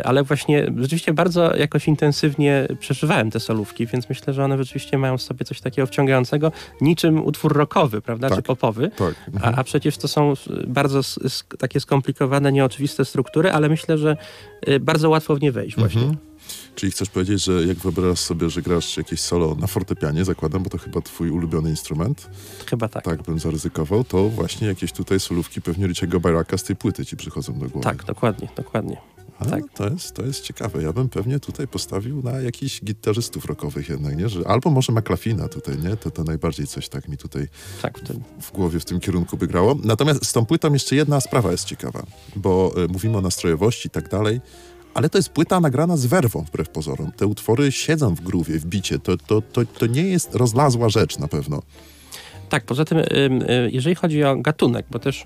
[0.04, 5.18] ale właśnie rzeczywiście bardzo jakoś intensywnie przeżywałem te solówki, więc myślę, że one rzeczywiście mają
[5.18, 9.14] w sobie coś takiego wciągającego, niczym utwór rockowy, prawda, tak, czy popowy, tak.
[9.42, 10.34] a, a przecież to są
[10.66, 11.00] bardzo
[11.58, 14.16] takie skomplikowane, nieoczywiste struktury, ale myślę, że
[14.68, 16.14] y, bardzo łatwo w nie wejść właśnie.
[16.76, 20.70] Czyli chcesz powiedzieć, że jak wyobrażasz sobie, że grasz jakieś solo na fortepianie, zakładam, bo
[20.70, 22.30] to chyba twój ulubiony instrument.
[22.66, 23.04] Chyba tak.
[23.04, 27.16] Tak bym zaryzykował, to właśnie jakieś tutaj solówki pewnie Richiego Bayraka z tej płyty ci
[27.16, 27.84] przychodzą do głowy.
[27.84, 28.96] Tak, dokładnie, dokładnie.
[29.38, 29.62] A, tak.
[29.74, 30.82] to, jest, to jest ciekawe.
[30.82, 34.28] Ja bym pewnie tutaj postawił na jakichś gitarzystów rockowych jednak, nie?
[34.28, 35.96] Że, albo może McLafina tutaj, nie?
[35.96, 37.48] To, to najbardziej coś tak mi tutaj
[37.82, 39.76] tak, w, w, głowie w tym kierunku by grało.
[39.84, 42.02] Natomiast z tą płytą jeszcze jedna sprawa jest ciekawa,
[42.36, 44.40] bo y, mówimy o nastrojowości i tak dalej,
[44.96, 47.12] ale to jest płyta nagrana z werwą, wbrew pozorom.
[47.12, 48.98] Te utwory siedzą w gruwie, w bicie.
[48.98, 51.62] To, to, to, to nie jest rozlazła rzecz na pewno.
[52.48, 52.98] Tak, poza tym,
[53.72, 55.24] jeżeli chodzi o gatunek, bo też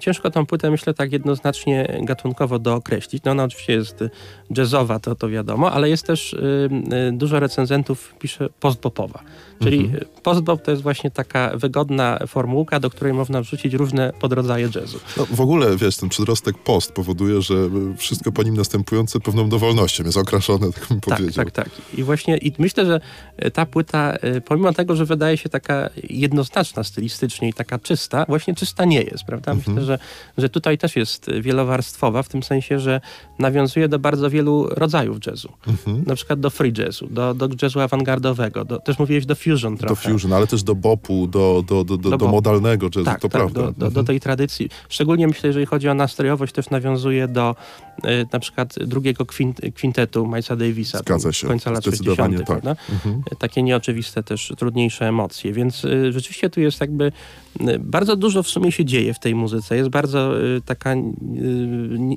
[0.00, 3.24] ciężko tą płytę, myślę, tak jednoznacznie gatunkowo dookreślić.
[3.24, 4.04] No ona oczywiście jest
[4.56, 6.36] jazzowa, to, to wiadomo, ale jest też
[7.12, 9.22] dużo recenzentów pisze postpopowa.
[9.62, 10.04] Czyli mhm.
[10.22, 14.98] postbop to jest właśnie taka wygodna formułka, do której można wrzucić różne podrodzaje jazzu.
[15.16, 17.54] No, w ogóle, wiesz, ten przedrostek post powoduje, że
[17.96, 21.44] wszystko po nim następujące pewną dowolnością jest okraszone, tak bym tak, powiedział.
[21.44, 21.98] Tak, tak, tak.
[21.98, 23.00] I właśnie i myślę, że
[23.50, 28.84] ta płyta, pomimo tego, że wydaje się taka jednoznaczna stylistycznie i taka czysta, właśnie czysta
[28.84, 29.54] nie jest, prawda?
[29.54, 29.86] Myślę, mhm.
[29.86, 29.98] że,
[30.38, 33.00] że tutaj też jest wielowarstwowa, w tym sensie, że
[33.38, 35.52] nawiązuje do bardzo wielu rodzajów jazzu.
[35.66, 36.04] Mhm.
[36.06, 39.94] Na przykład do free jazzu, do, do jazzu awangardowego, do, też mówiłeś do fusion trochę.
[39.94, 43.28] Do fusion, ale też do bopu, do, do, do, do, do modalnego jazzu, tak, to
[43.28, 43.60] tak, prawda.
[43.60, 43.92] Do, do, mhm.
[43.92, 44.68] do, tej tradycji.
[44.88, 47.56] Szczególnie myślę, jeżeli chodzi o nastrojowość, też nawiązuje do
[48.32, 50.98] na przykład drugiego kwint, kwintetu Milesa Davisa.
[50.98, 52.46] Zgadza się, końca lat 60.
[52.46, 52.64] Tak.
[52.66, 53.22] Mhm.
[53.38, 57.12] Takie nieoczywiste też, trudniejsze emocje, więc y, rzeczywiście tu jest jakby
[57.80, 59.76] bardzo dużo w sumie się dzieje w tej muzyce.
[59.76, 60.98] Jest bardzo y, taka y,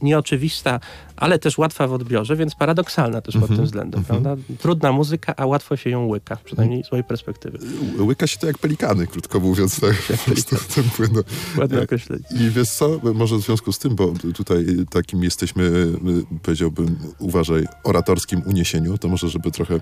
[0.01, 0.79] nieoczywista,
[1.15, 4.23] ale też łatwa w odbiorze, więc paradoksalna też pod tym mhm, względem, mhm.
[4.23, 4.43] prawda?
[4.59, 7.59] Trudna muzyka, a łatwo się ją łyka, przynajmniej z mojej perspektywy.
[7.99, 9.79] Łyka się to jak pelikany, krótko mówiąc.
[9.79, 9.95] Tak.
[11.57, 12.23] Ładne określenie.
[12.39, 15.64] I wiesz co, może w związku z tym, bo tutaj takim jesteśmy, y,
[16.43, 19.79] powiedziałbym, uważaj, oratorskim uniesieniu, to może, żeby trochę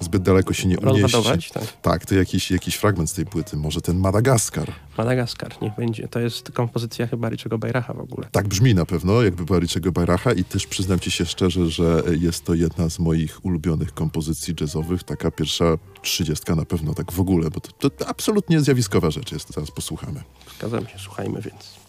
[0.00, 1.52] zbyt daleko się nie unieść.
[1.52, 1.80] Tak.
[1.82, 4.72] tak, to jakiś, jakiś fragment z tej płyty, może ten Madagaskar.
[4.98, 6.08] Madagaskar, niech będzie.
[6.08, 8.28] To jest kompozycja chyba Richiego Bajracha w ogóle.
[8.32, 12.02] Tak brzmi na pewno, jakby była Richiego Bajracha i też przyznam ci się szczerze, że
[12.20, 15.04] jest to jedna z moich ulubionych kompozycji jazzowych.
[15.04, 15.64] Taka pierwsza
[16.02, 19.54] trzydziestka na pewno tak w ogóle, bo to, to absolutnie zjawiskowa rzecz jest.
[19.54, 20.22] Zaraz posłuchamy.
[20.58, 21.81] Zgadzam się, słuchajmy więc.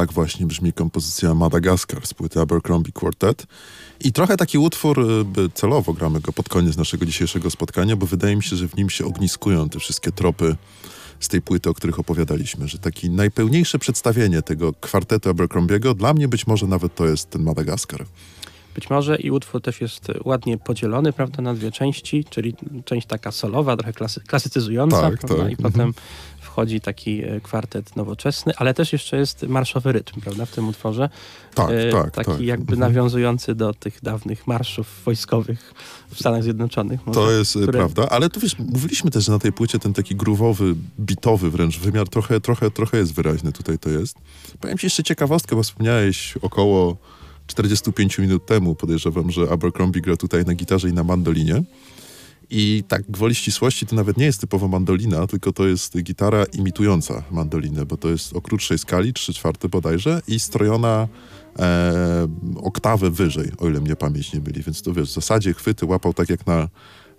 [0.00, 3.46] Tak właśnie brzmi kompozycja Madagaskar z płyty Abercrombie Quartet.
[4.00, 8.36] I trochę taki utwór, y, celowo gramy go pod koniec naszego dzisiejszego spotkania, bo wydaje
[8.36, 10.56] mi się, że w nim się ogniskują te wszystkie tropy
[11.20, 16.28] z tej płyty, o których opowiadaliśmy, że taki najpełniejsze przedstawienie tego kwartetu Abercrombiego, dla mnie
[16.28, 18.06] być może nawet to jest ten Madagaskar.
[18.74, 22.54] Być może i utwór też jest ładnie podzielony, prawda, na dwie części, czyli
[22.84, 25.52] część taka solowa, trochę klasy, klasycyzująca, Tak, prawda, tak.
[25.52, 25.94] i potem
[26.40, 31.08] wchodzi taki e, kwartet nowoczesny, ale też jeszcze jest marszowy rytm, prawda, w tym utworze.
[31.54, 32.40] Tak, E, tak, Taki tak.
[32.40, 32.78] jakby Mhm.
[32.92, 35.74] nawiązujący do tych dawnych marszów wojskowych
[36.10, 37.06] w Stanach Zjednoczonych.
[37.06, 39.78] może, To jest y, które- prawda, ale tu wiesz, mówiliśmy też, że na tej płycie
[39.78, 44.16] ten taki groovowy, bitowy wręcz wymiar trochę, trochę, trochę jest wyraźny tutaj to jest.
[44.60, 46.96] Powiem ci jeszcze ciekawostkę, bo wspomniałeś około
[47.50, 51.62] 45 minut temu, podejrzewam, że Abercrombie gra tutaj na gitarze i na mandolinie.
[52.50, 57.22] I tak gwoli ścisłości to nawet nie jest typowo mandolina, tylko to jest gitara imitująca
[57.30, 61.08] mandolinę, bo to jest o krótszej skali, 3 czwarte bodajże i strojona
[61.58, 64.62] e, oktawę wyżej, o ile mnie pamięć nie myli.
[64.62, 66.68] Więc to wiesz, w zasadzie chwyty łapał tak jak na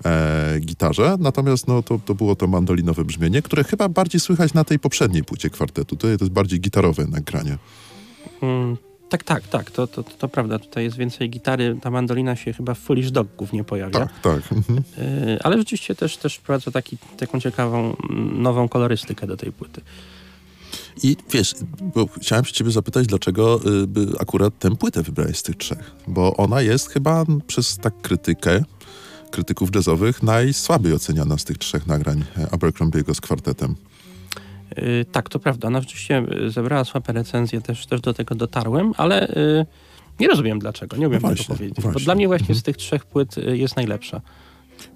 [0.06, 4.64] e, gitarze, natomiast no, to, to było to mandolinowe brzmienie, które chyba bardziej słychać na
[4.64, 5.96] tej poprzedniej płycie kwartetu.
[5.96, 7.58] To jest bardziej gitarowe nagranie.
[8.42, 8.78] Mm,
[9.12, 10.60] tak, tak, tak, to, to, to prawda.
[10.60, 14.00] Tutaj jest więcej gitary, ta mandolina się chyba w Foolish Dog głównie pojawia.
[14.00, 14.52] Tak, tak.
[14.52, 14.84] Mhm.
[14.98, 17.96] Y, ale rzeczywiście też, też wprowadza taki, taką ciekawą,
[18.34, 19.82] nową kolorystykę do tej płyty.
[21.04, 21.56] I wiesz,
[21.96, 25.92] bo chciałem się ciebie zapytać, dlaczego y, by akurat tę płytę wybrałeś z tych trzech?
[26.08, 28.64] Bo ona jest chyba przez tak krytykę
[29.32, 33.76] krytyków jazzowych najsłabiej oceniana z tych trzech nagrań e, Abercrombiego z kwartetem.
[34.78, 35.68] Y, tak, to prawda.
[35.68, 39.66] Ona rzeczywiście y, zebrała słabe recenzje, też, też do tego dotarłem, ale y,
[40.20, 41.76] nie rozumiem dlaczego, nie umiem No tego właśnie, powiedzieć.
[41.76, 42.06] Bo właśnie.
[42.06, 42.60] dla mnie właśnie Mhm.
[42.60, 44.22] z tych trzech płyt jest najlepsza.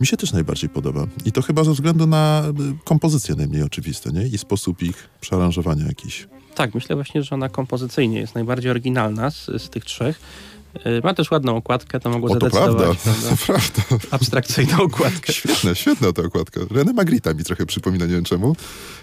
[0.02, 1.08] Mi się też najbardziej podoba.
[1.26, 2.44] I to chyba ze względu na
[2.84, 4.28] kompozycje najmniej oczywiste, nie?
[4.28, 6.28] I sposób ich przearanżowania jakiś.
[6.56, 10.20] Tak, myślę właśnie, że ona kompozycyjnie jest najbardziej oryginalna z, z tych trzech.
[10.76, 12.98] Y, Ma też ładną okładkę, to mogło O, to zadecydować.
[12.98, 13.30] prawda?
[13.30, 14.08] to prawda.
[14.12, 15.34] Abstrakcyjną okładkę.
[15.34, 16.60] Świetna, świetna ta okładka.
[16.62, 18.56] René Magrita mi trochę przypomina, nie wiem czemu.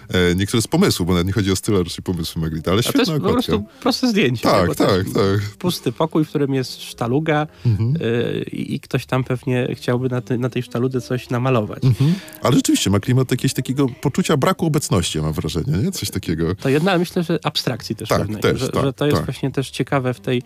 [0.09, 2.79] E, niektóre z pomysłu, bo nawet nie chodzi o styl, a raczej pomysły Magrita, ale
[2.79, 3.33] A świetna jest po okładka.
[3.51, 4.41] prostu proste zdjęcie.
[4.43, 5.57] Tak, tak, jest tak.
[5.59, 7.95] Pusty pokój, w którym jest sztaluga Mhm.
[8.01, 11.83] y, i ktoś tam pewnie chciałby na, ty, na tej sztaludze coś namalować.
[11.83, 12.13] Mhm.
[12.41, 15.91] Ale rzeczywiście ma klimat jakiegoś takiego poczucia braku obecności, mam wrażenie, nie?
[15.91, 16.55] Coś takiego.
[16.55, 18.41] To jedna, myślę, że abstrakcji też Tak, pewnej.
[18.41, 19.25] też, że, tak, że to jest tak.
[19.25, 20.41] właśnie też ciekawe w tej,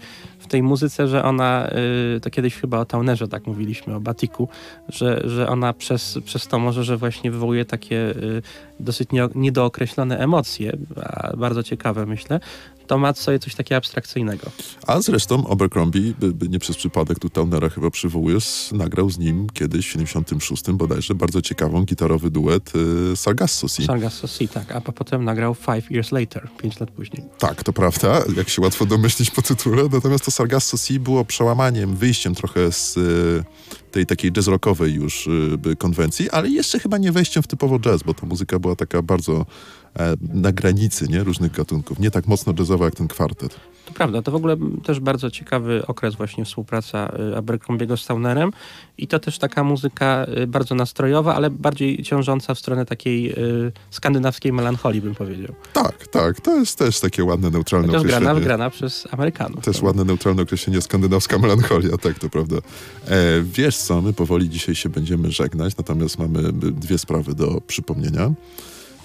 [0.48, 1.70] tej muzyce, że ona,
[2.16, 4.48] y, to kiedyś chyba o Taunerze tak mówiliśmy, o Batiku,
[4.90, 8.42] że, że ona przez, przez to może, że właśnie wywołuje takie y,
[8.80, 12.40] dosyć nie, niedookreślone emocje, a bardzo ciekawe myślę,
[12.88, 14.52] to ma sobie coś takiego abstrakcyjnego.
[14.88, 19.48] A zresztą Abercrombie, by, by nie przez przypadek tu Taunera chyba przywołujesz, nagrał z nim
[19.54, 22.72] kiedyś w 76 bodajże bardzo ciekawą gitarowy duet
[23.14, 23.86] y, Sargasso Sea.
[23.86, 27.24] Sargasso Sea, tak, a po- potem nagrał Five Years Later, pięć lat później.
[27.38, 29.84] Tak, to prawda, jak się łatwo domyślić po tytule.
[29.92, 33.44] Natomiast to Sargasso Sea było przełamaniem, wyjściem trochę z y,
[33.92, 38.04] tej takiej jazz rockowej już y, konwencji, ale jeszcze chyba nie wejściem w typowo jazz,
[38.04, 39.46] bo ta muzyka była taka bardzo
[40.34, 42.00] na granicy nie, różnych gatunków.
[42.00, 43.60] Nie tak mocno jazzowa jak ten kwartet.
[43.86, 48.52] To prawda, to w ogóle też bardzo ciekawy okres właśnie współpraca y, Abercrombiego z Taunerem
[48.98, 53.72] i to też taka muzyka y, bardzo nastrojowa, ale bardziej ciążąca w stronę takiej y,
[53.90, 55.56] skandynawskiej melancholii, bym powiedział.
[55.74, 58.46] Tak, tak, to jest też takie ładne, neutralne Chociaż grana, określenie.
[58.46, 59.66] grana przez Amerykanów.
[59.66, 62.56] Też ładne, neutralne określenie skandynawska melancholia, tak, to prawda.
[63.08, 68.32] E, wiesz co, my powoli dzisiaj się będziemy żegnać, natomiast mamy dwie sprawy do przypomnienia,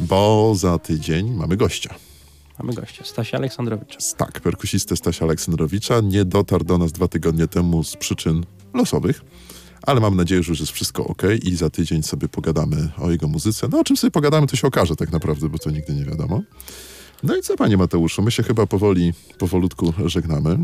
[0.00, 1.94] bo za tydzień mamy gościa.
[2.58, 3.98] Mamy gościa, Stasia Aleksandrowicza.
[4.16, 6.00] Tak, perkusistę Stasia Aleksandrowicza.
[6.00, 9.22] Nie dotarł do nas dwa tygodnie temu z przyczyn losowych,
[9.82, 13.28] ale mam nadzieję, że już jest wszystko ok i za tydzień sobie pogadamy o jego
[13.28, 13.68] muzyce.
[13.70, 16.42] No o czym sobie pogadamy, to się okaże tak naprawdę, bo to nigdy nie wiadomo.
[17.22, 20.58] No i co, panie Mateuszu, my się chyba powoli, powolutku żegnamy.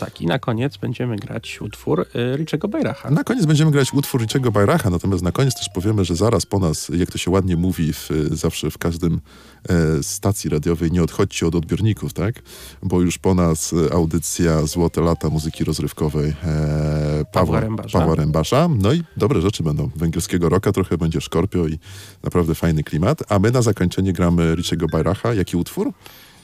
[0.00, 3.10] Tak, i na koniec będziemy grać utwór y, Richego Bayracha.
[3.10, 6.58] Na koniec będziemy grać utwór Richiego Bajracha, natomiast na koniec też powiemy, że zaraz po
[6.58, 9.20] nas, jak to się ładnie mówi w, zawsze w każdym
[9.68, 12.34] e, stacji radiowej, nie odchodźcie od odbiorników, tak?
[12.82, 17.98] Bo już po nas e, audycja Złote Lata Muzyki Rozrywkowej e, Pawła, Rębasza.
[17.98, 18.68] Pawła Rębasza.
[18.78, 19.90] No i dobre rzeczy będą.
[19.96, 21.78] Węgierskiego roka trochę będzie Skorpio i
[22.22, 23.32] naprawdę fajny klimat.
[23.32, 25.34] A my na zakończenie gramy Richiego Bajracha.
[25.34, 25.92] Jaki utwór?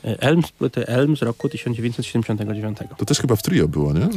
[0.07, 2.79] Y, Elm z płyty Elm z roku 1979.
[2.97, 4.09] To też chyba w trio było, nie?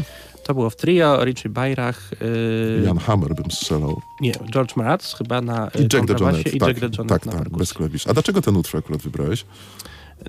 [0.43, 4.01] To było w trio, Richie Bayrach, y, Jan Hammer bym strzelał.
[4.21, 6.53] nie, George Mraz chyba na y, I Jack the kontrabasie Jonet.
[6.53, 8.07] i Tak, Jack the Jonet tak, tak, bez klawisz.
[8.07, 9.45] A dlaczego ten utwór akurat wybrałeś?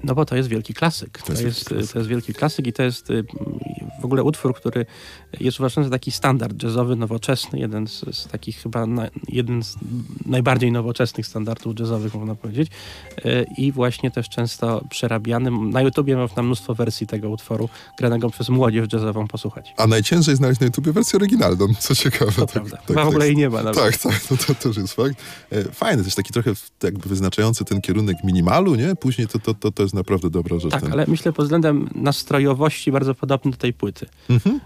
[0.04, 1.22] No bo to jest wielki klasyk.
[1.22, 1.92] To, jest jest, wielki klasyk.
[1.92, 3.24] to jest wielki klasyk i to jest y,
[4.00, 4.86] w ogóle utwór, który
[5.40, 9.76] jest uważany za taki standard jazzowy, nowoczesny, jeden z, z takich chyba na, jeden z
[10.26, 12.70] najbardziej nowoczesnych standardów jazzowych, można powiedzieć.
[13.24, 15.50] E, I właśnie też często przerabiany.
[15.50, 17.68] Na YouTubie można mnóstwo wersji tego utworu,
[17.98, 19.74] granego przez młodzież jazzową posłuchać.
[19.76, 22.32] A najciężej znaleźć na YouTubie wersję oryginalną, co ciekawe.
[22.32, 22.76] To tak, prawda.
[22.76, 23.06] tak, w tak.
[23.06, 23.74] ogóle jej nie ma nawet.
[23.74, 25.14] Tak, tak, no to też jest fakt.
[25.52, 28.96] E, Fajny, też taki trochę jakby wyznaczający ten kierunek minimalu, nie?
[28.96, 30.70] Później to, to, to, to jest naprawdę dobra rzecz.
[30.70, 30.92] Tak, ten.
[30.92, 34.06] ale myślę pod względem nastrojowości bardzo podobny do tej płyty.
[34.30, 34.60] Mhm.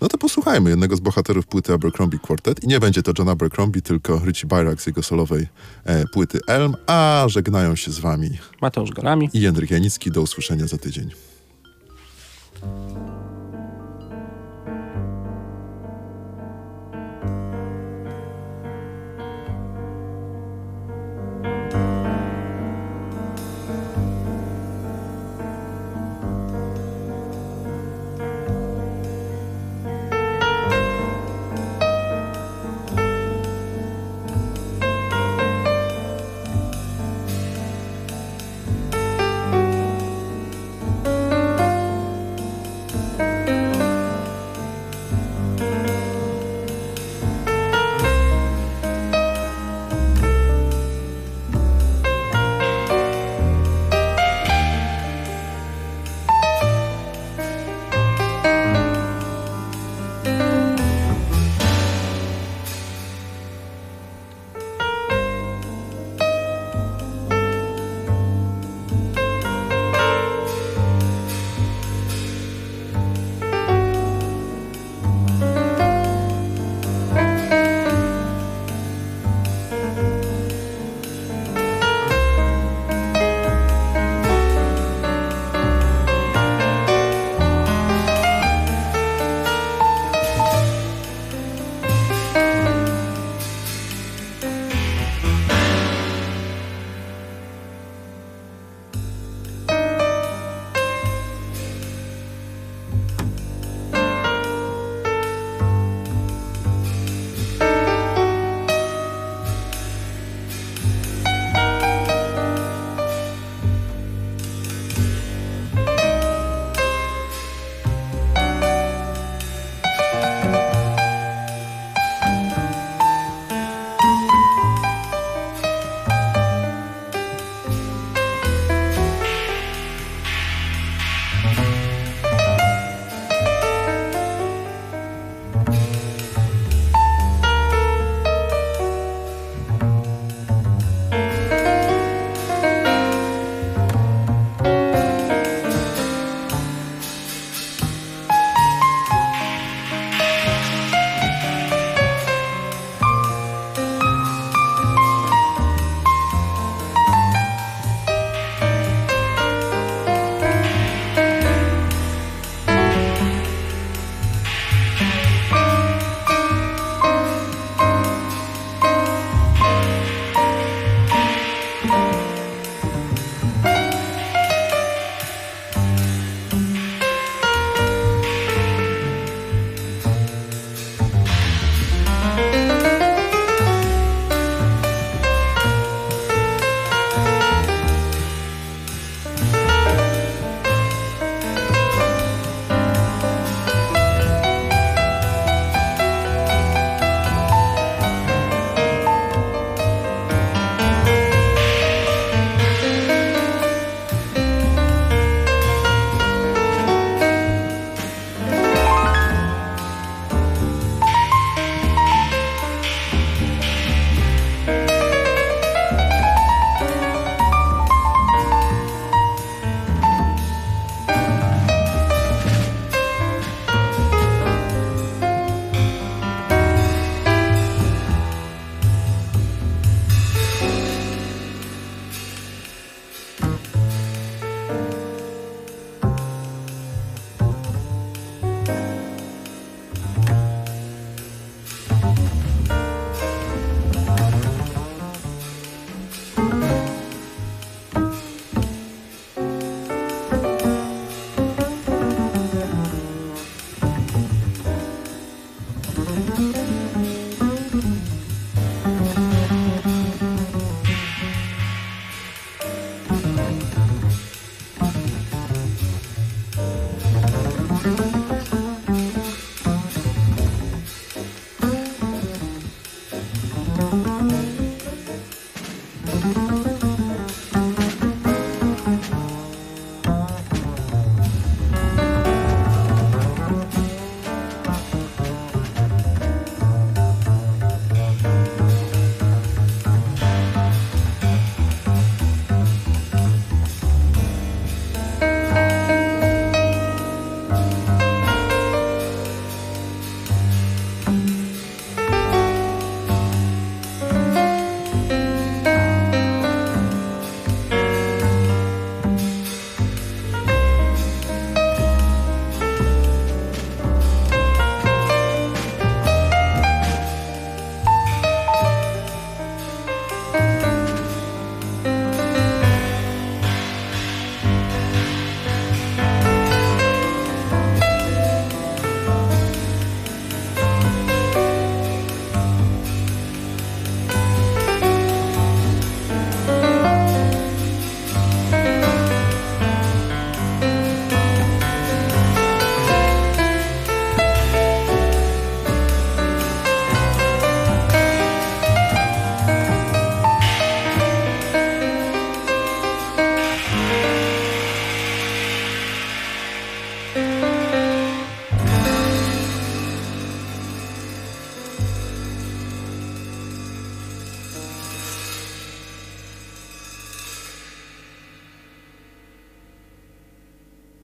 [0.00, 2.64] No to posłuchajmy jednego z bohaterów płyty Abercrombie Quartet.
[2.64, 5.46] I nie będzie to John Abercrombie, tylko Richie Byrak z jego solowej
[5.84, 8.30] e, płyty Elm, a żegnają się z wami
[8.62, 9.30] Mateusz Golami.
[9.32, 10.10] i Jędryk Janicki.
[10.10, 11.10] Do usłyszenia za tydzień.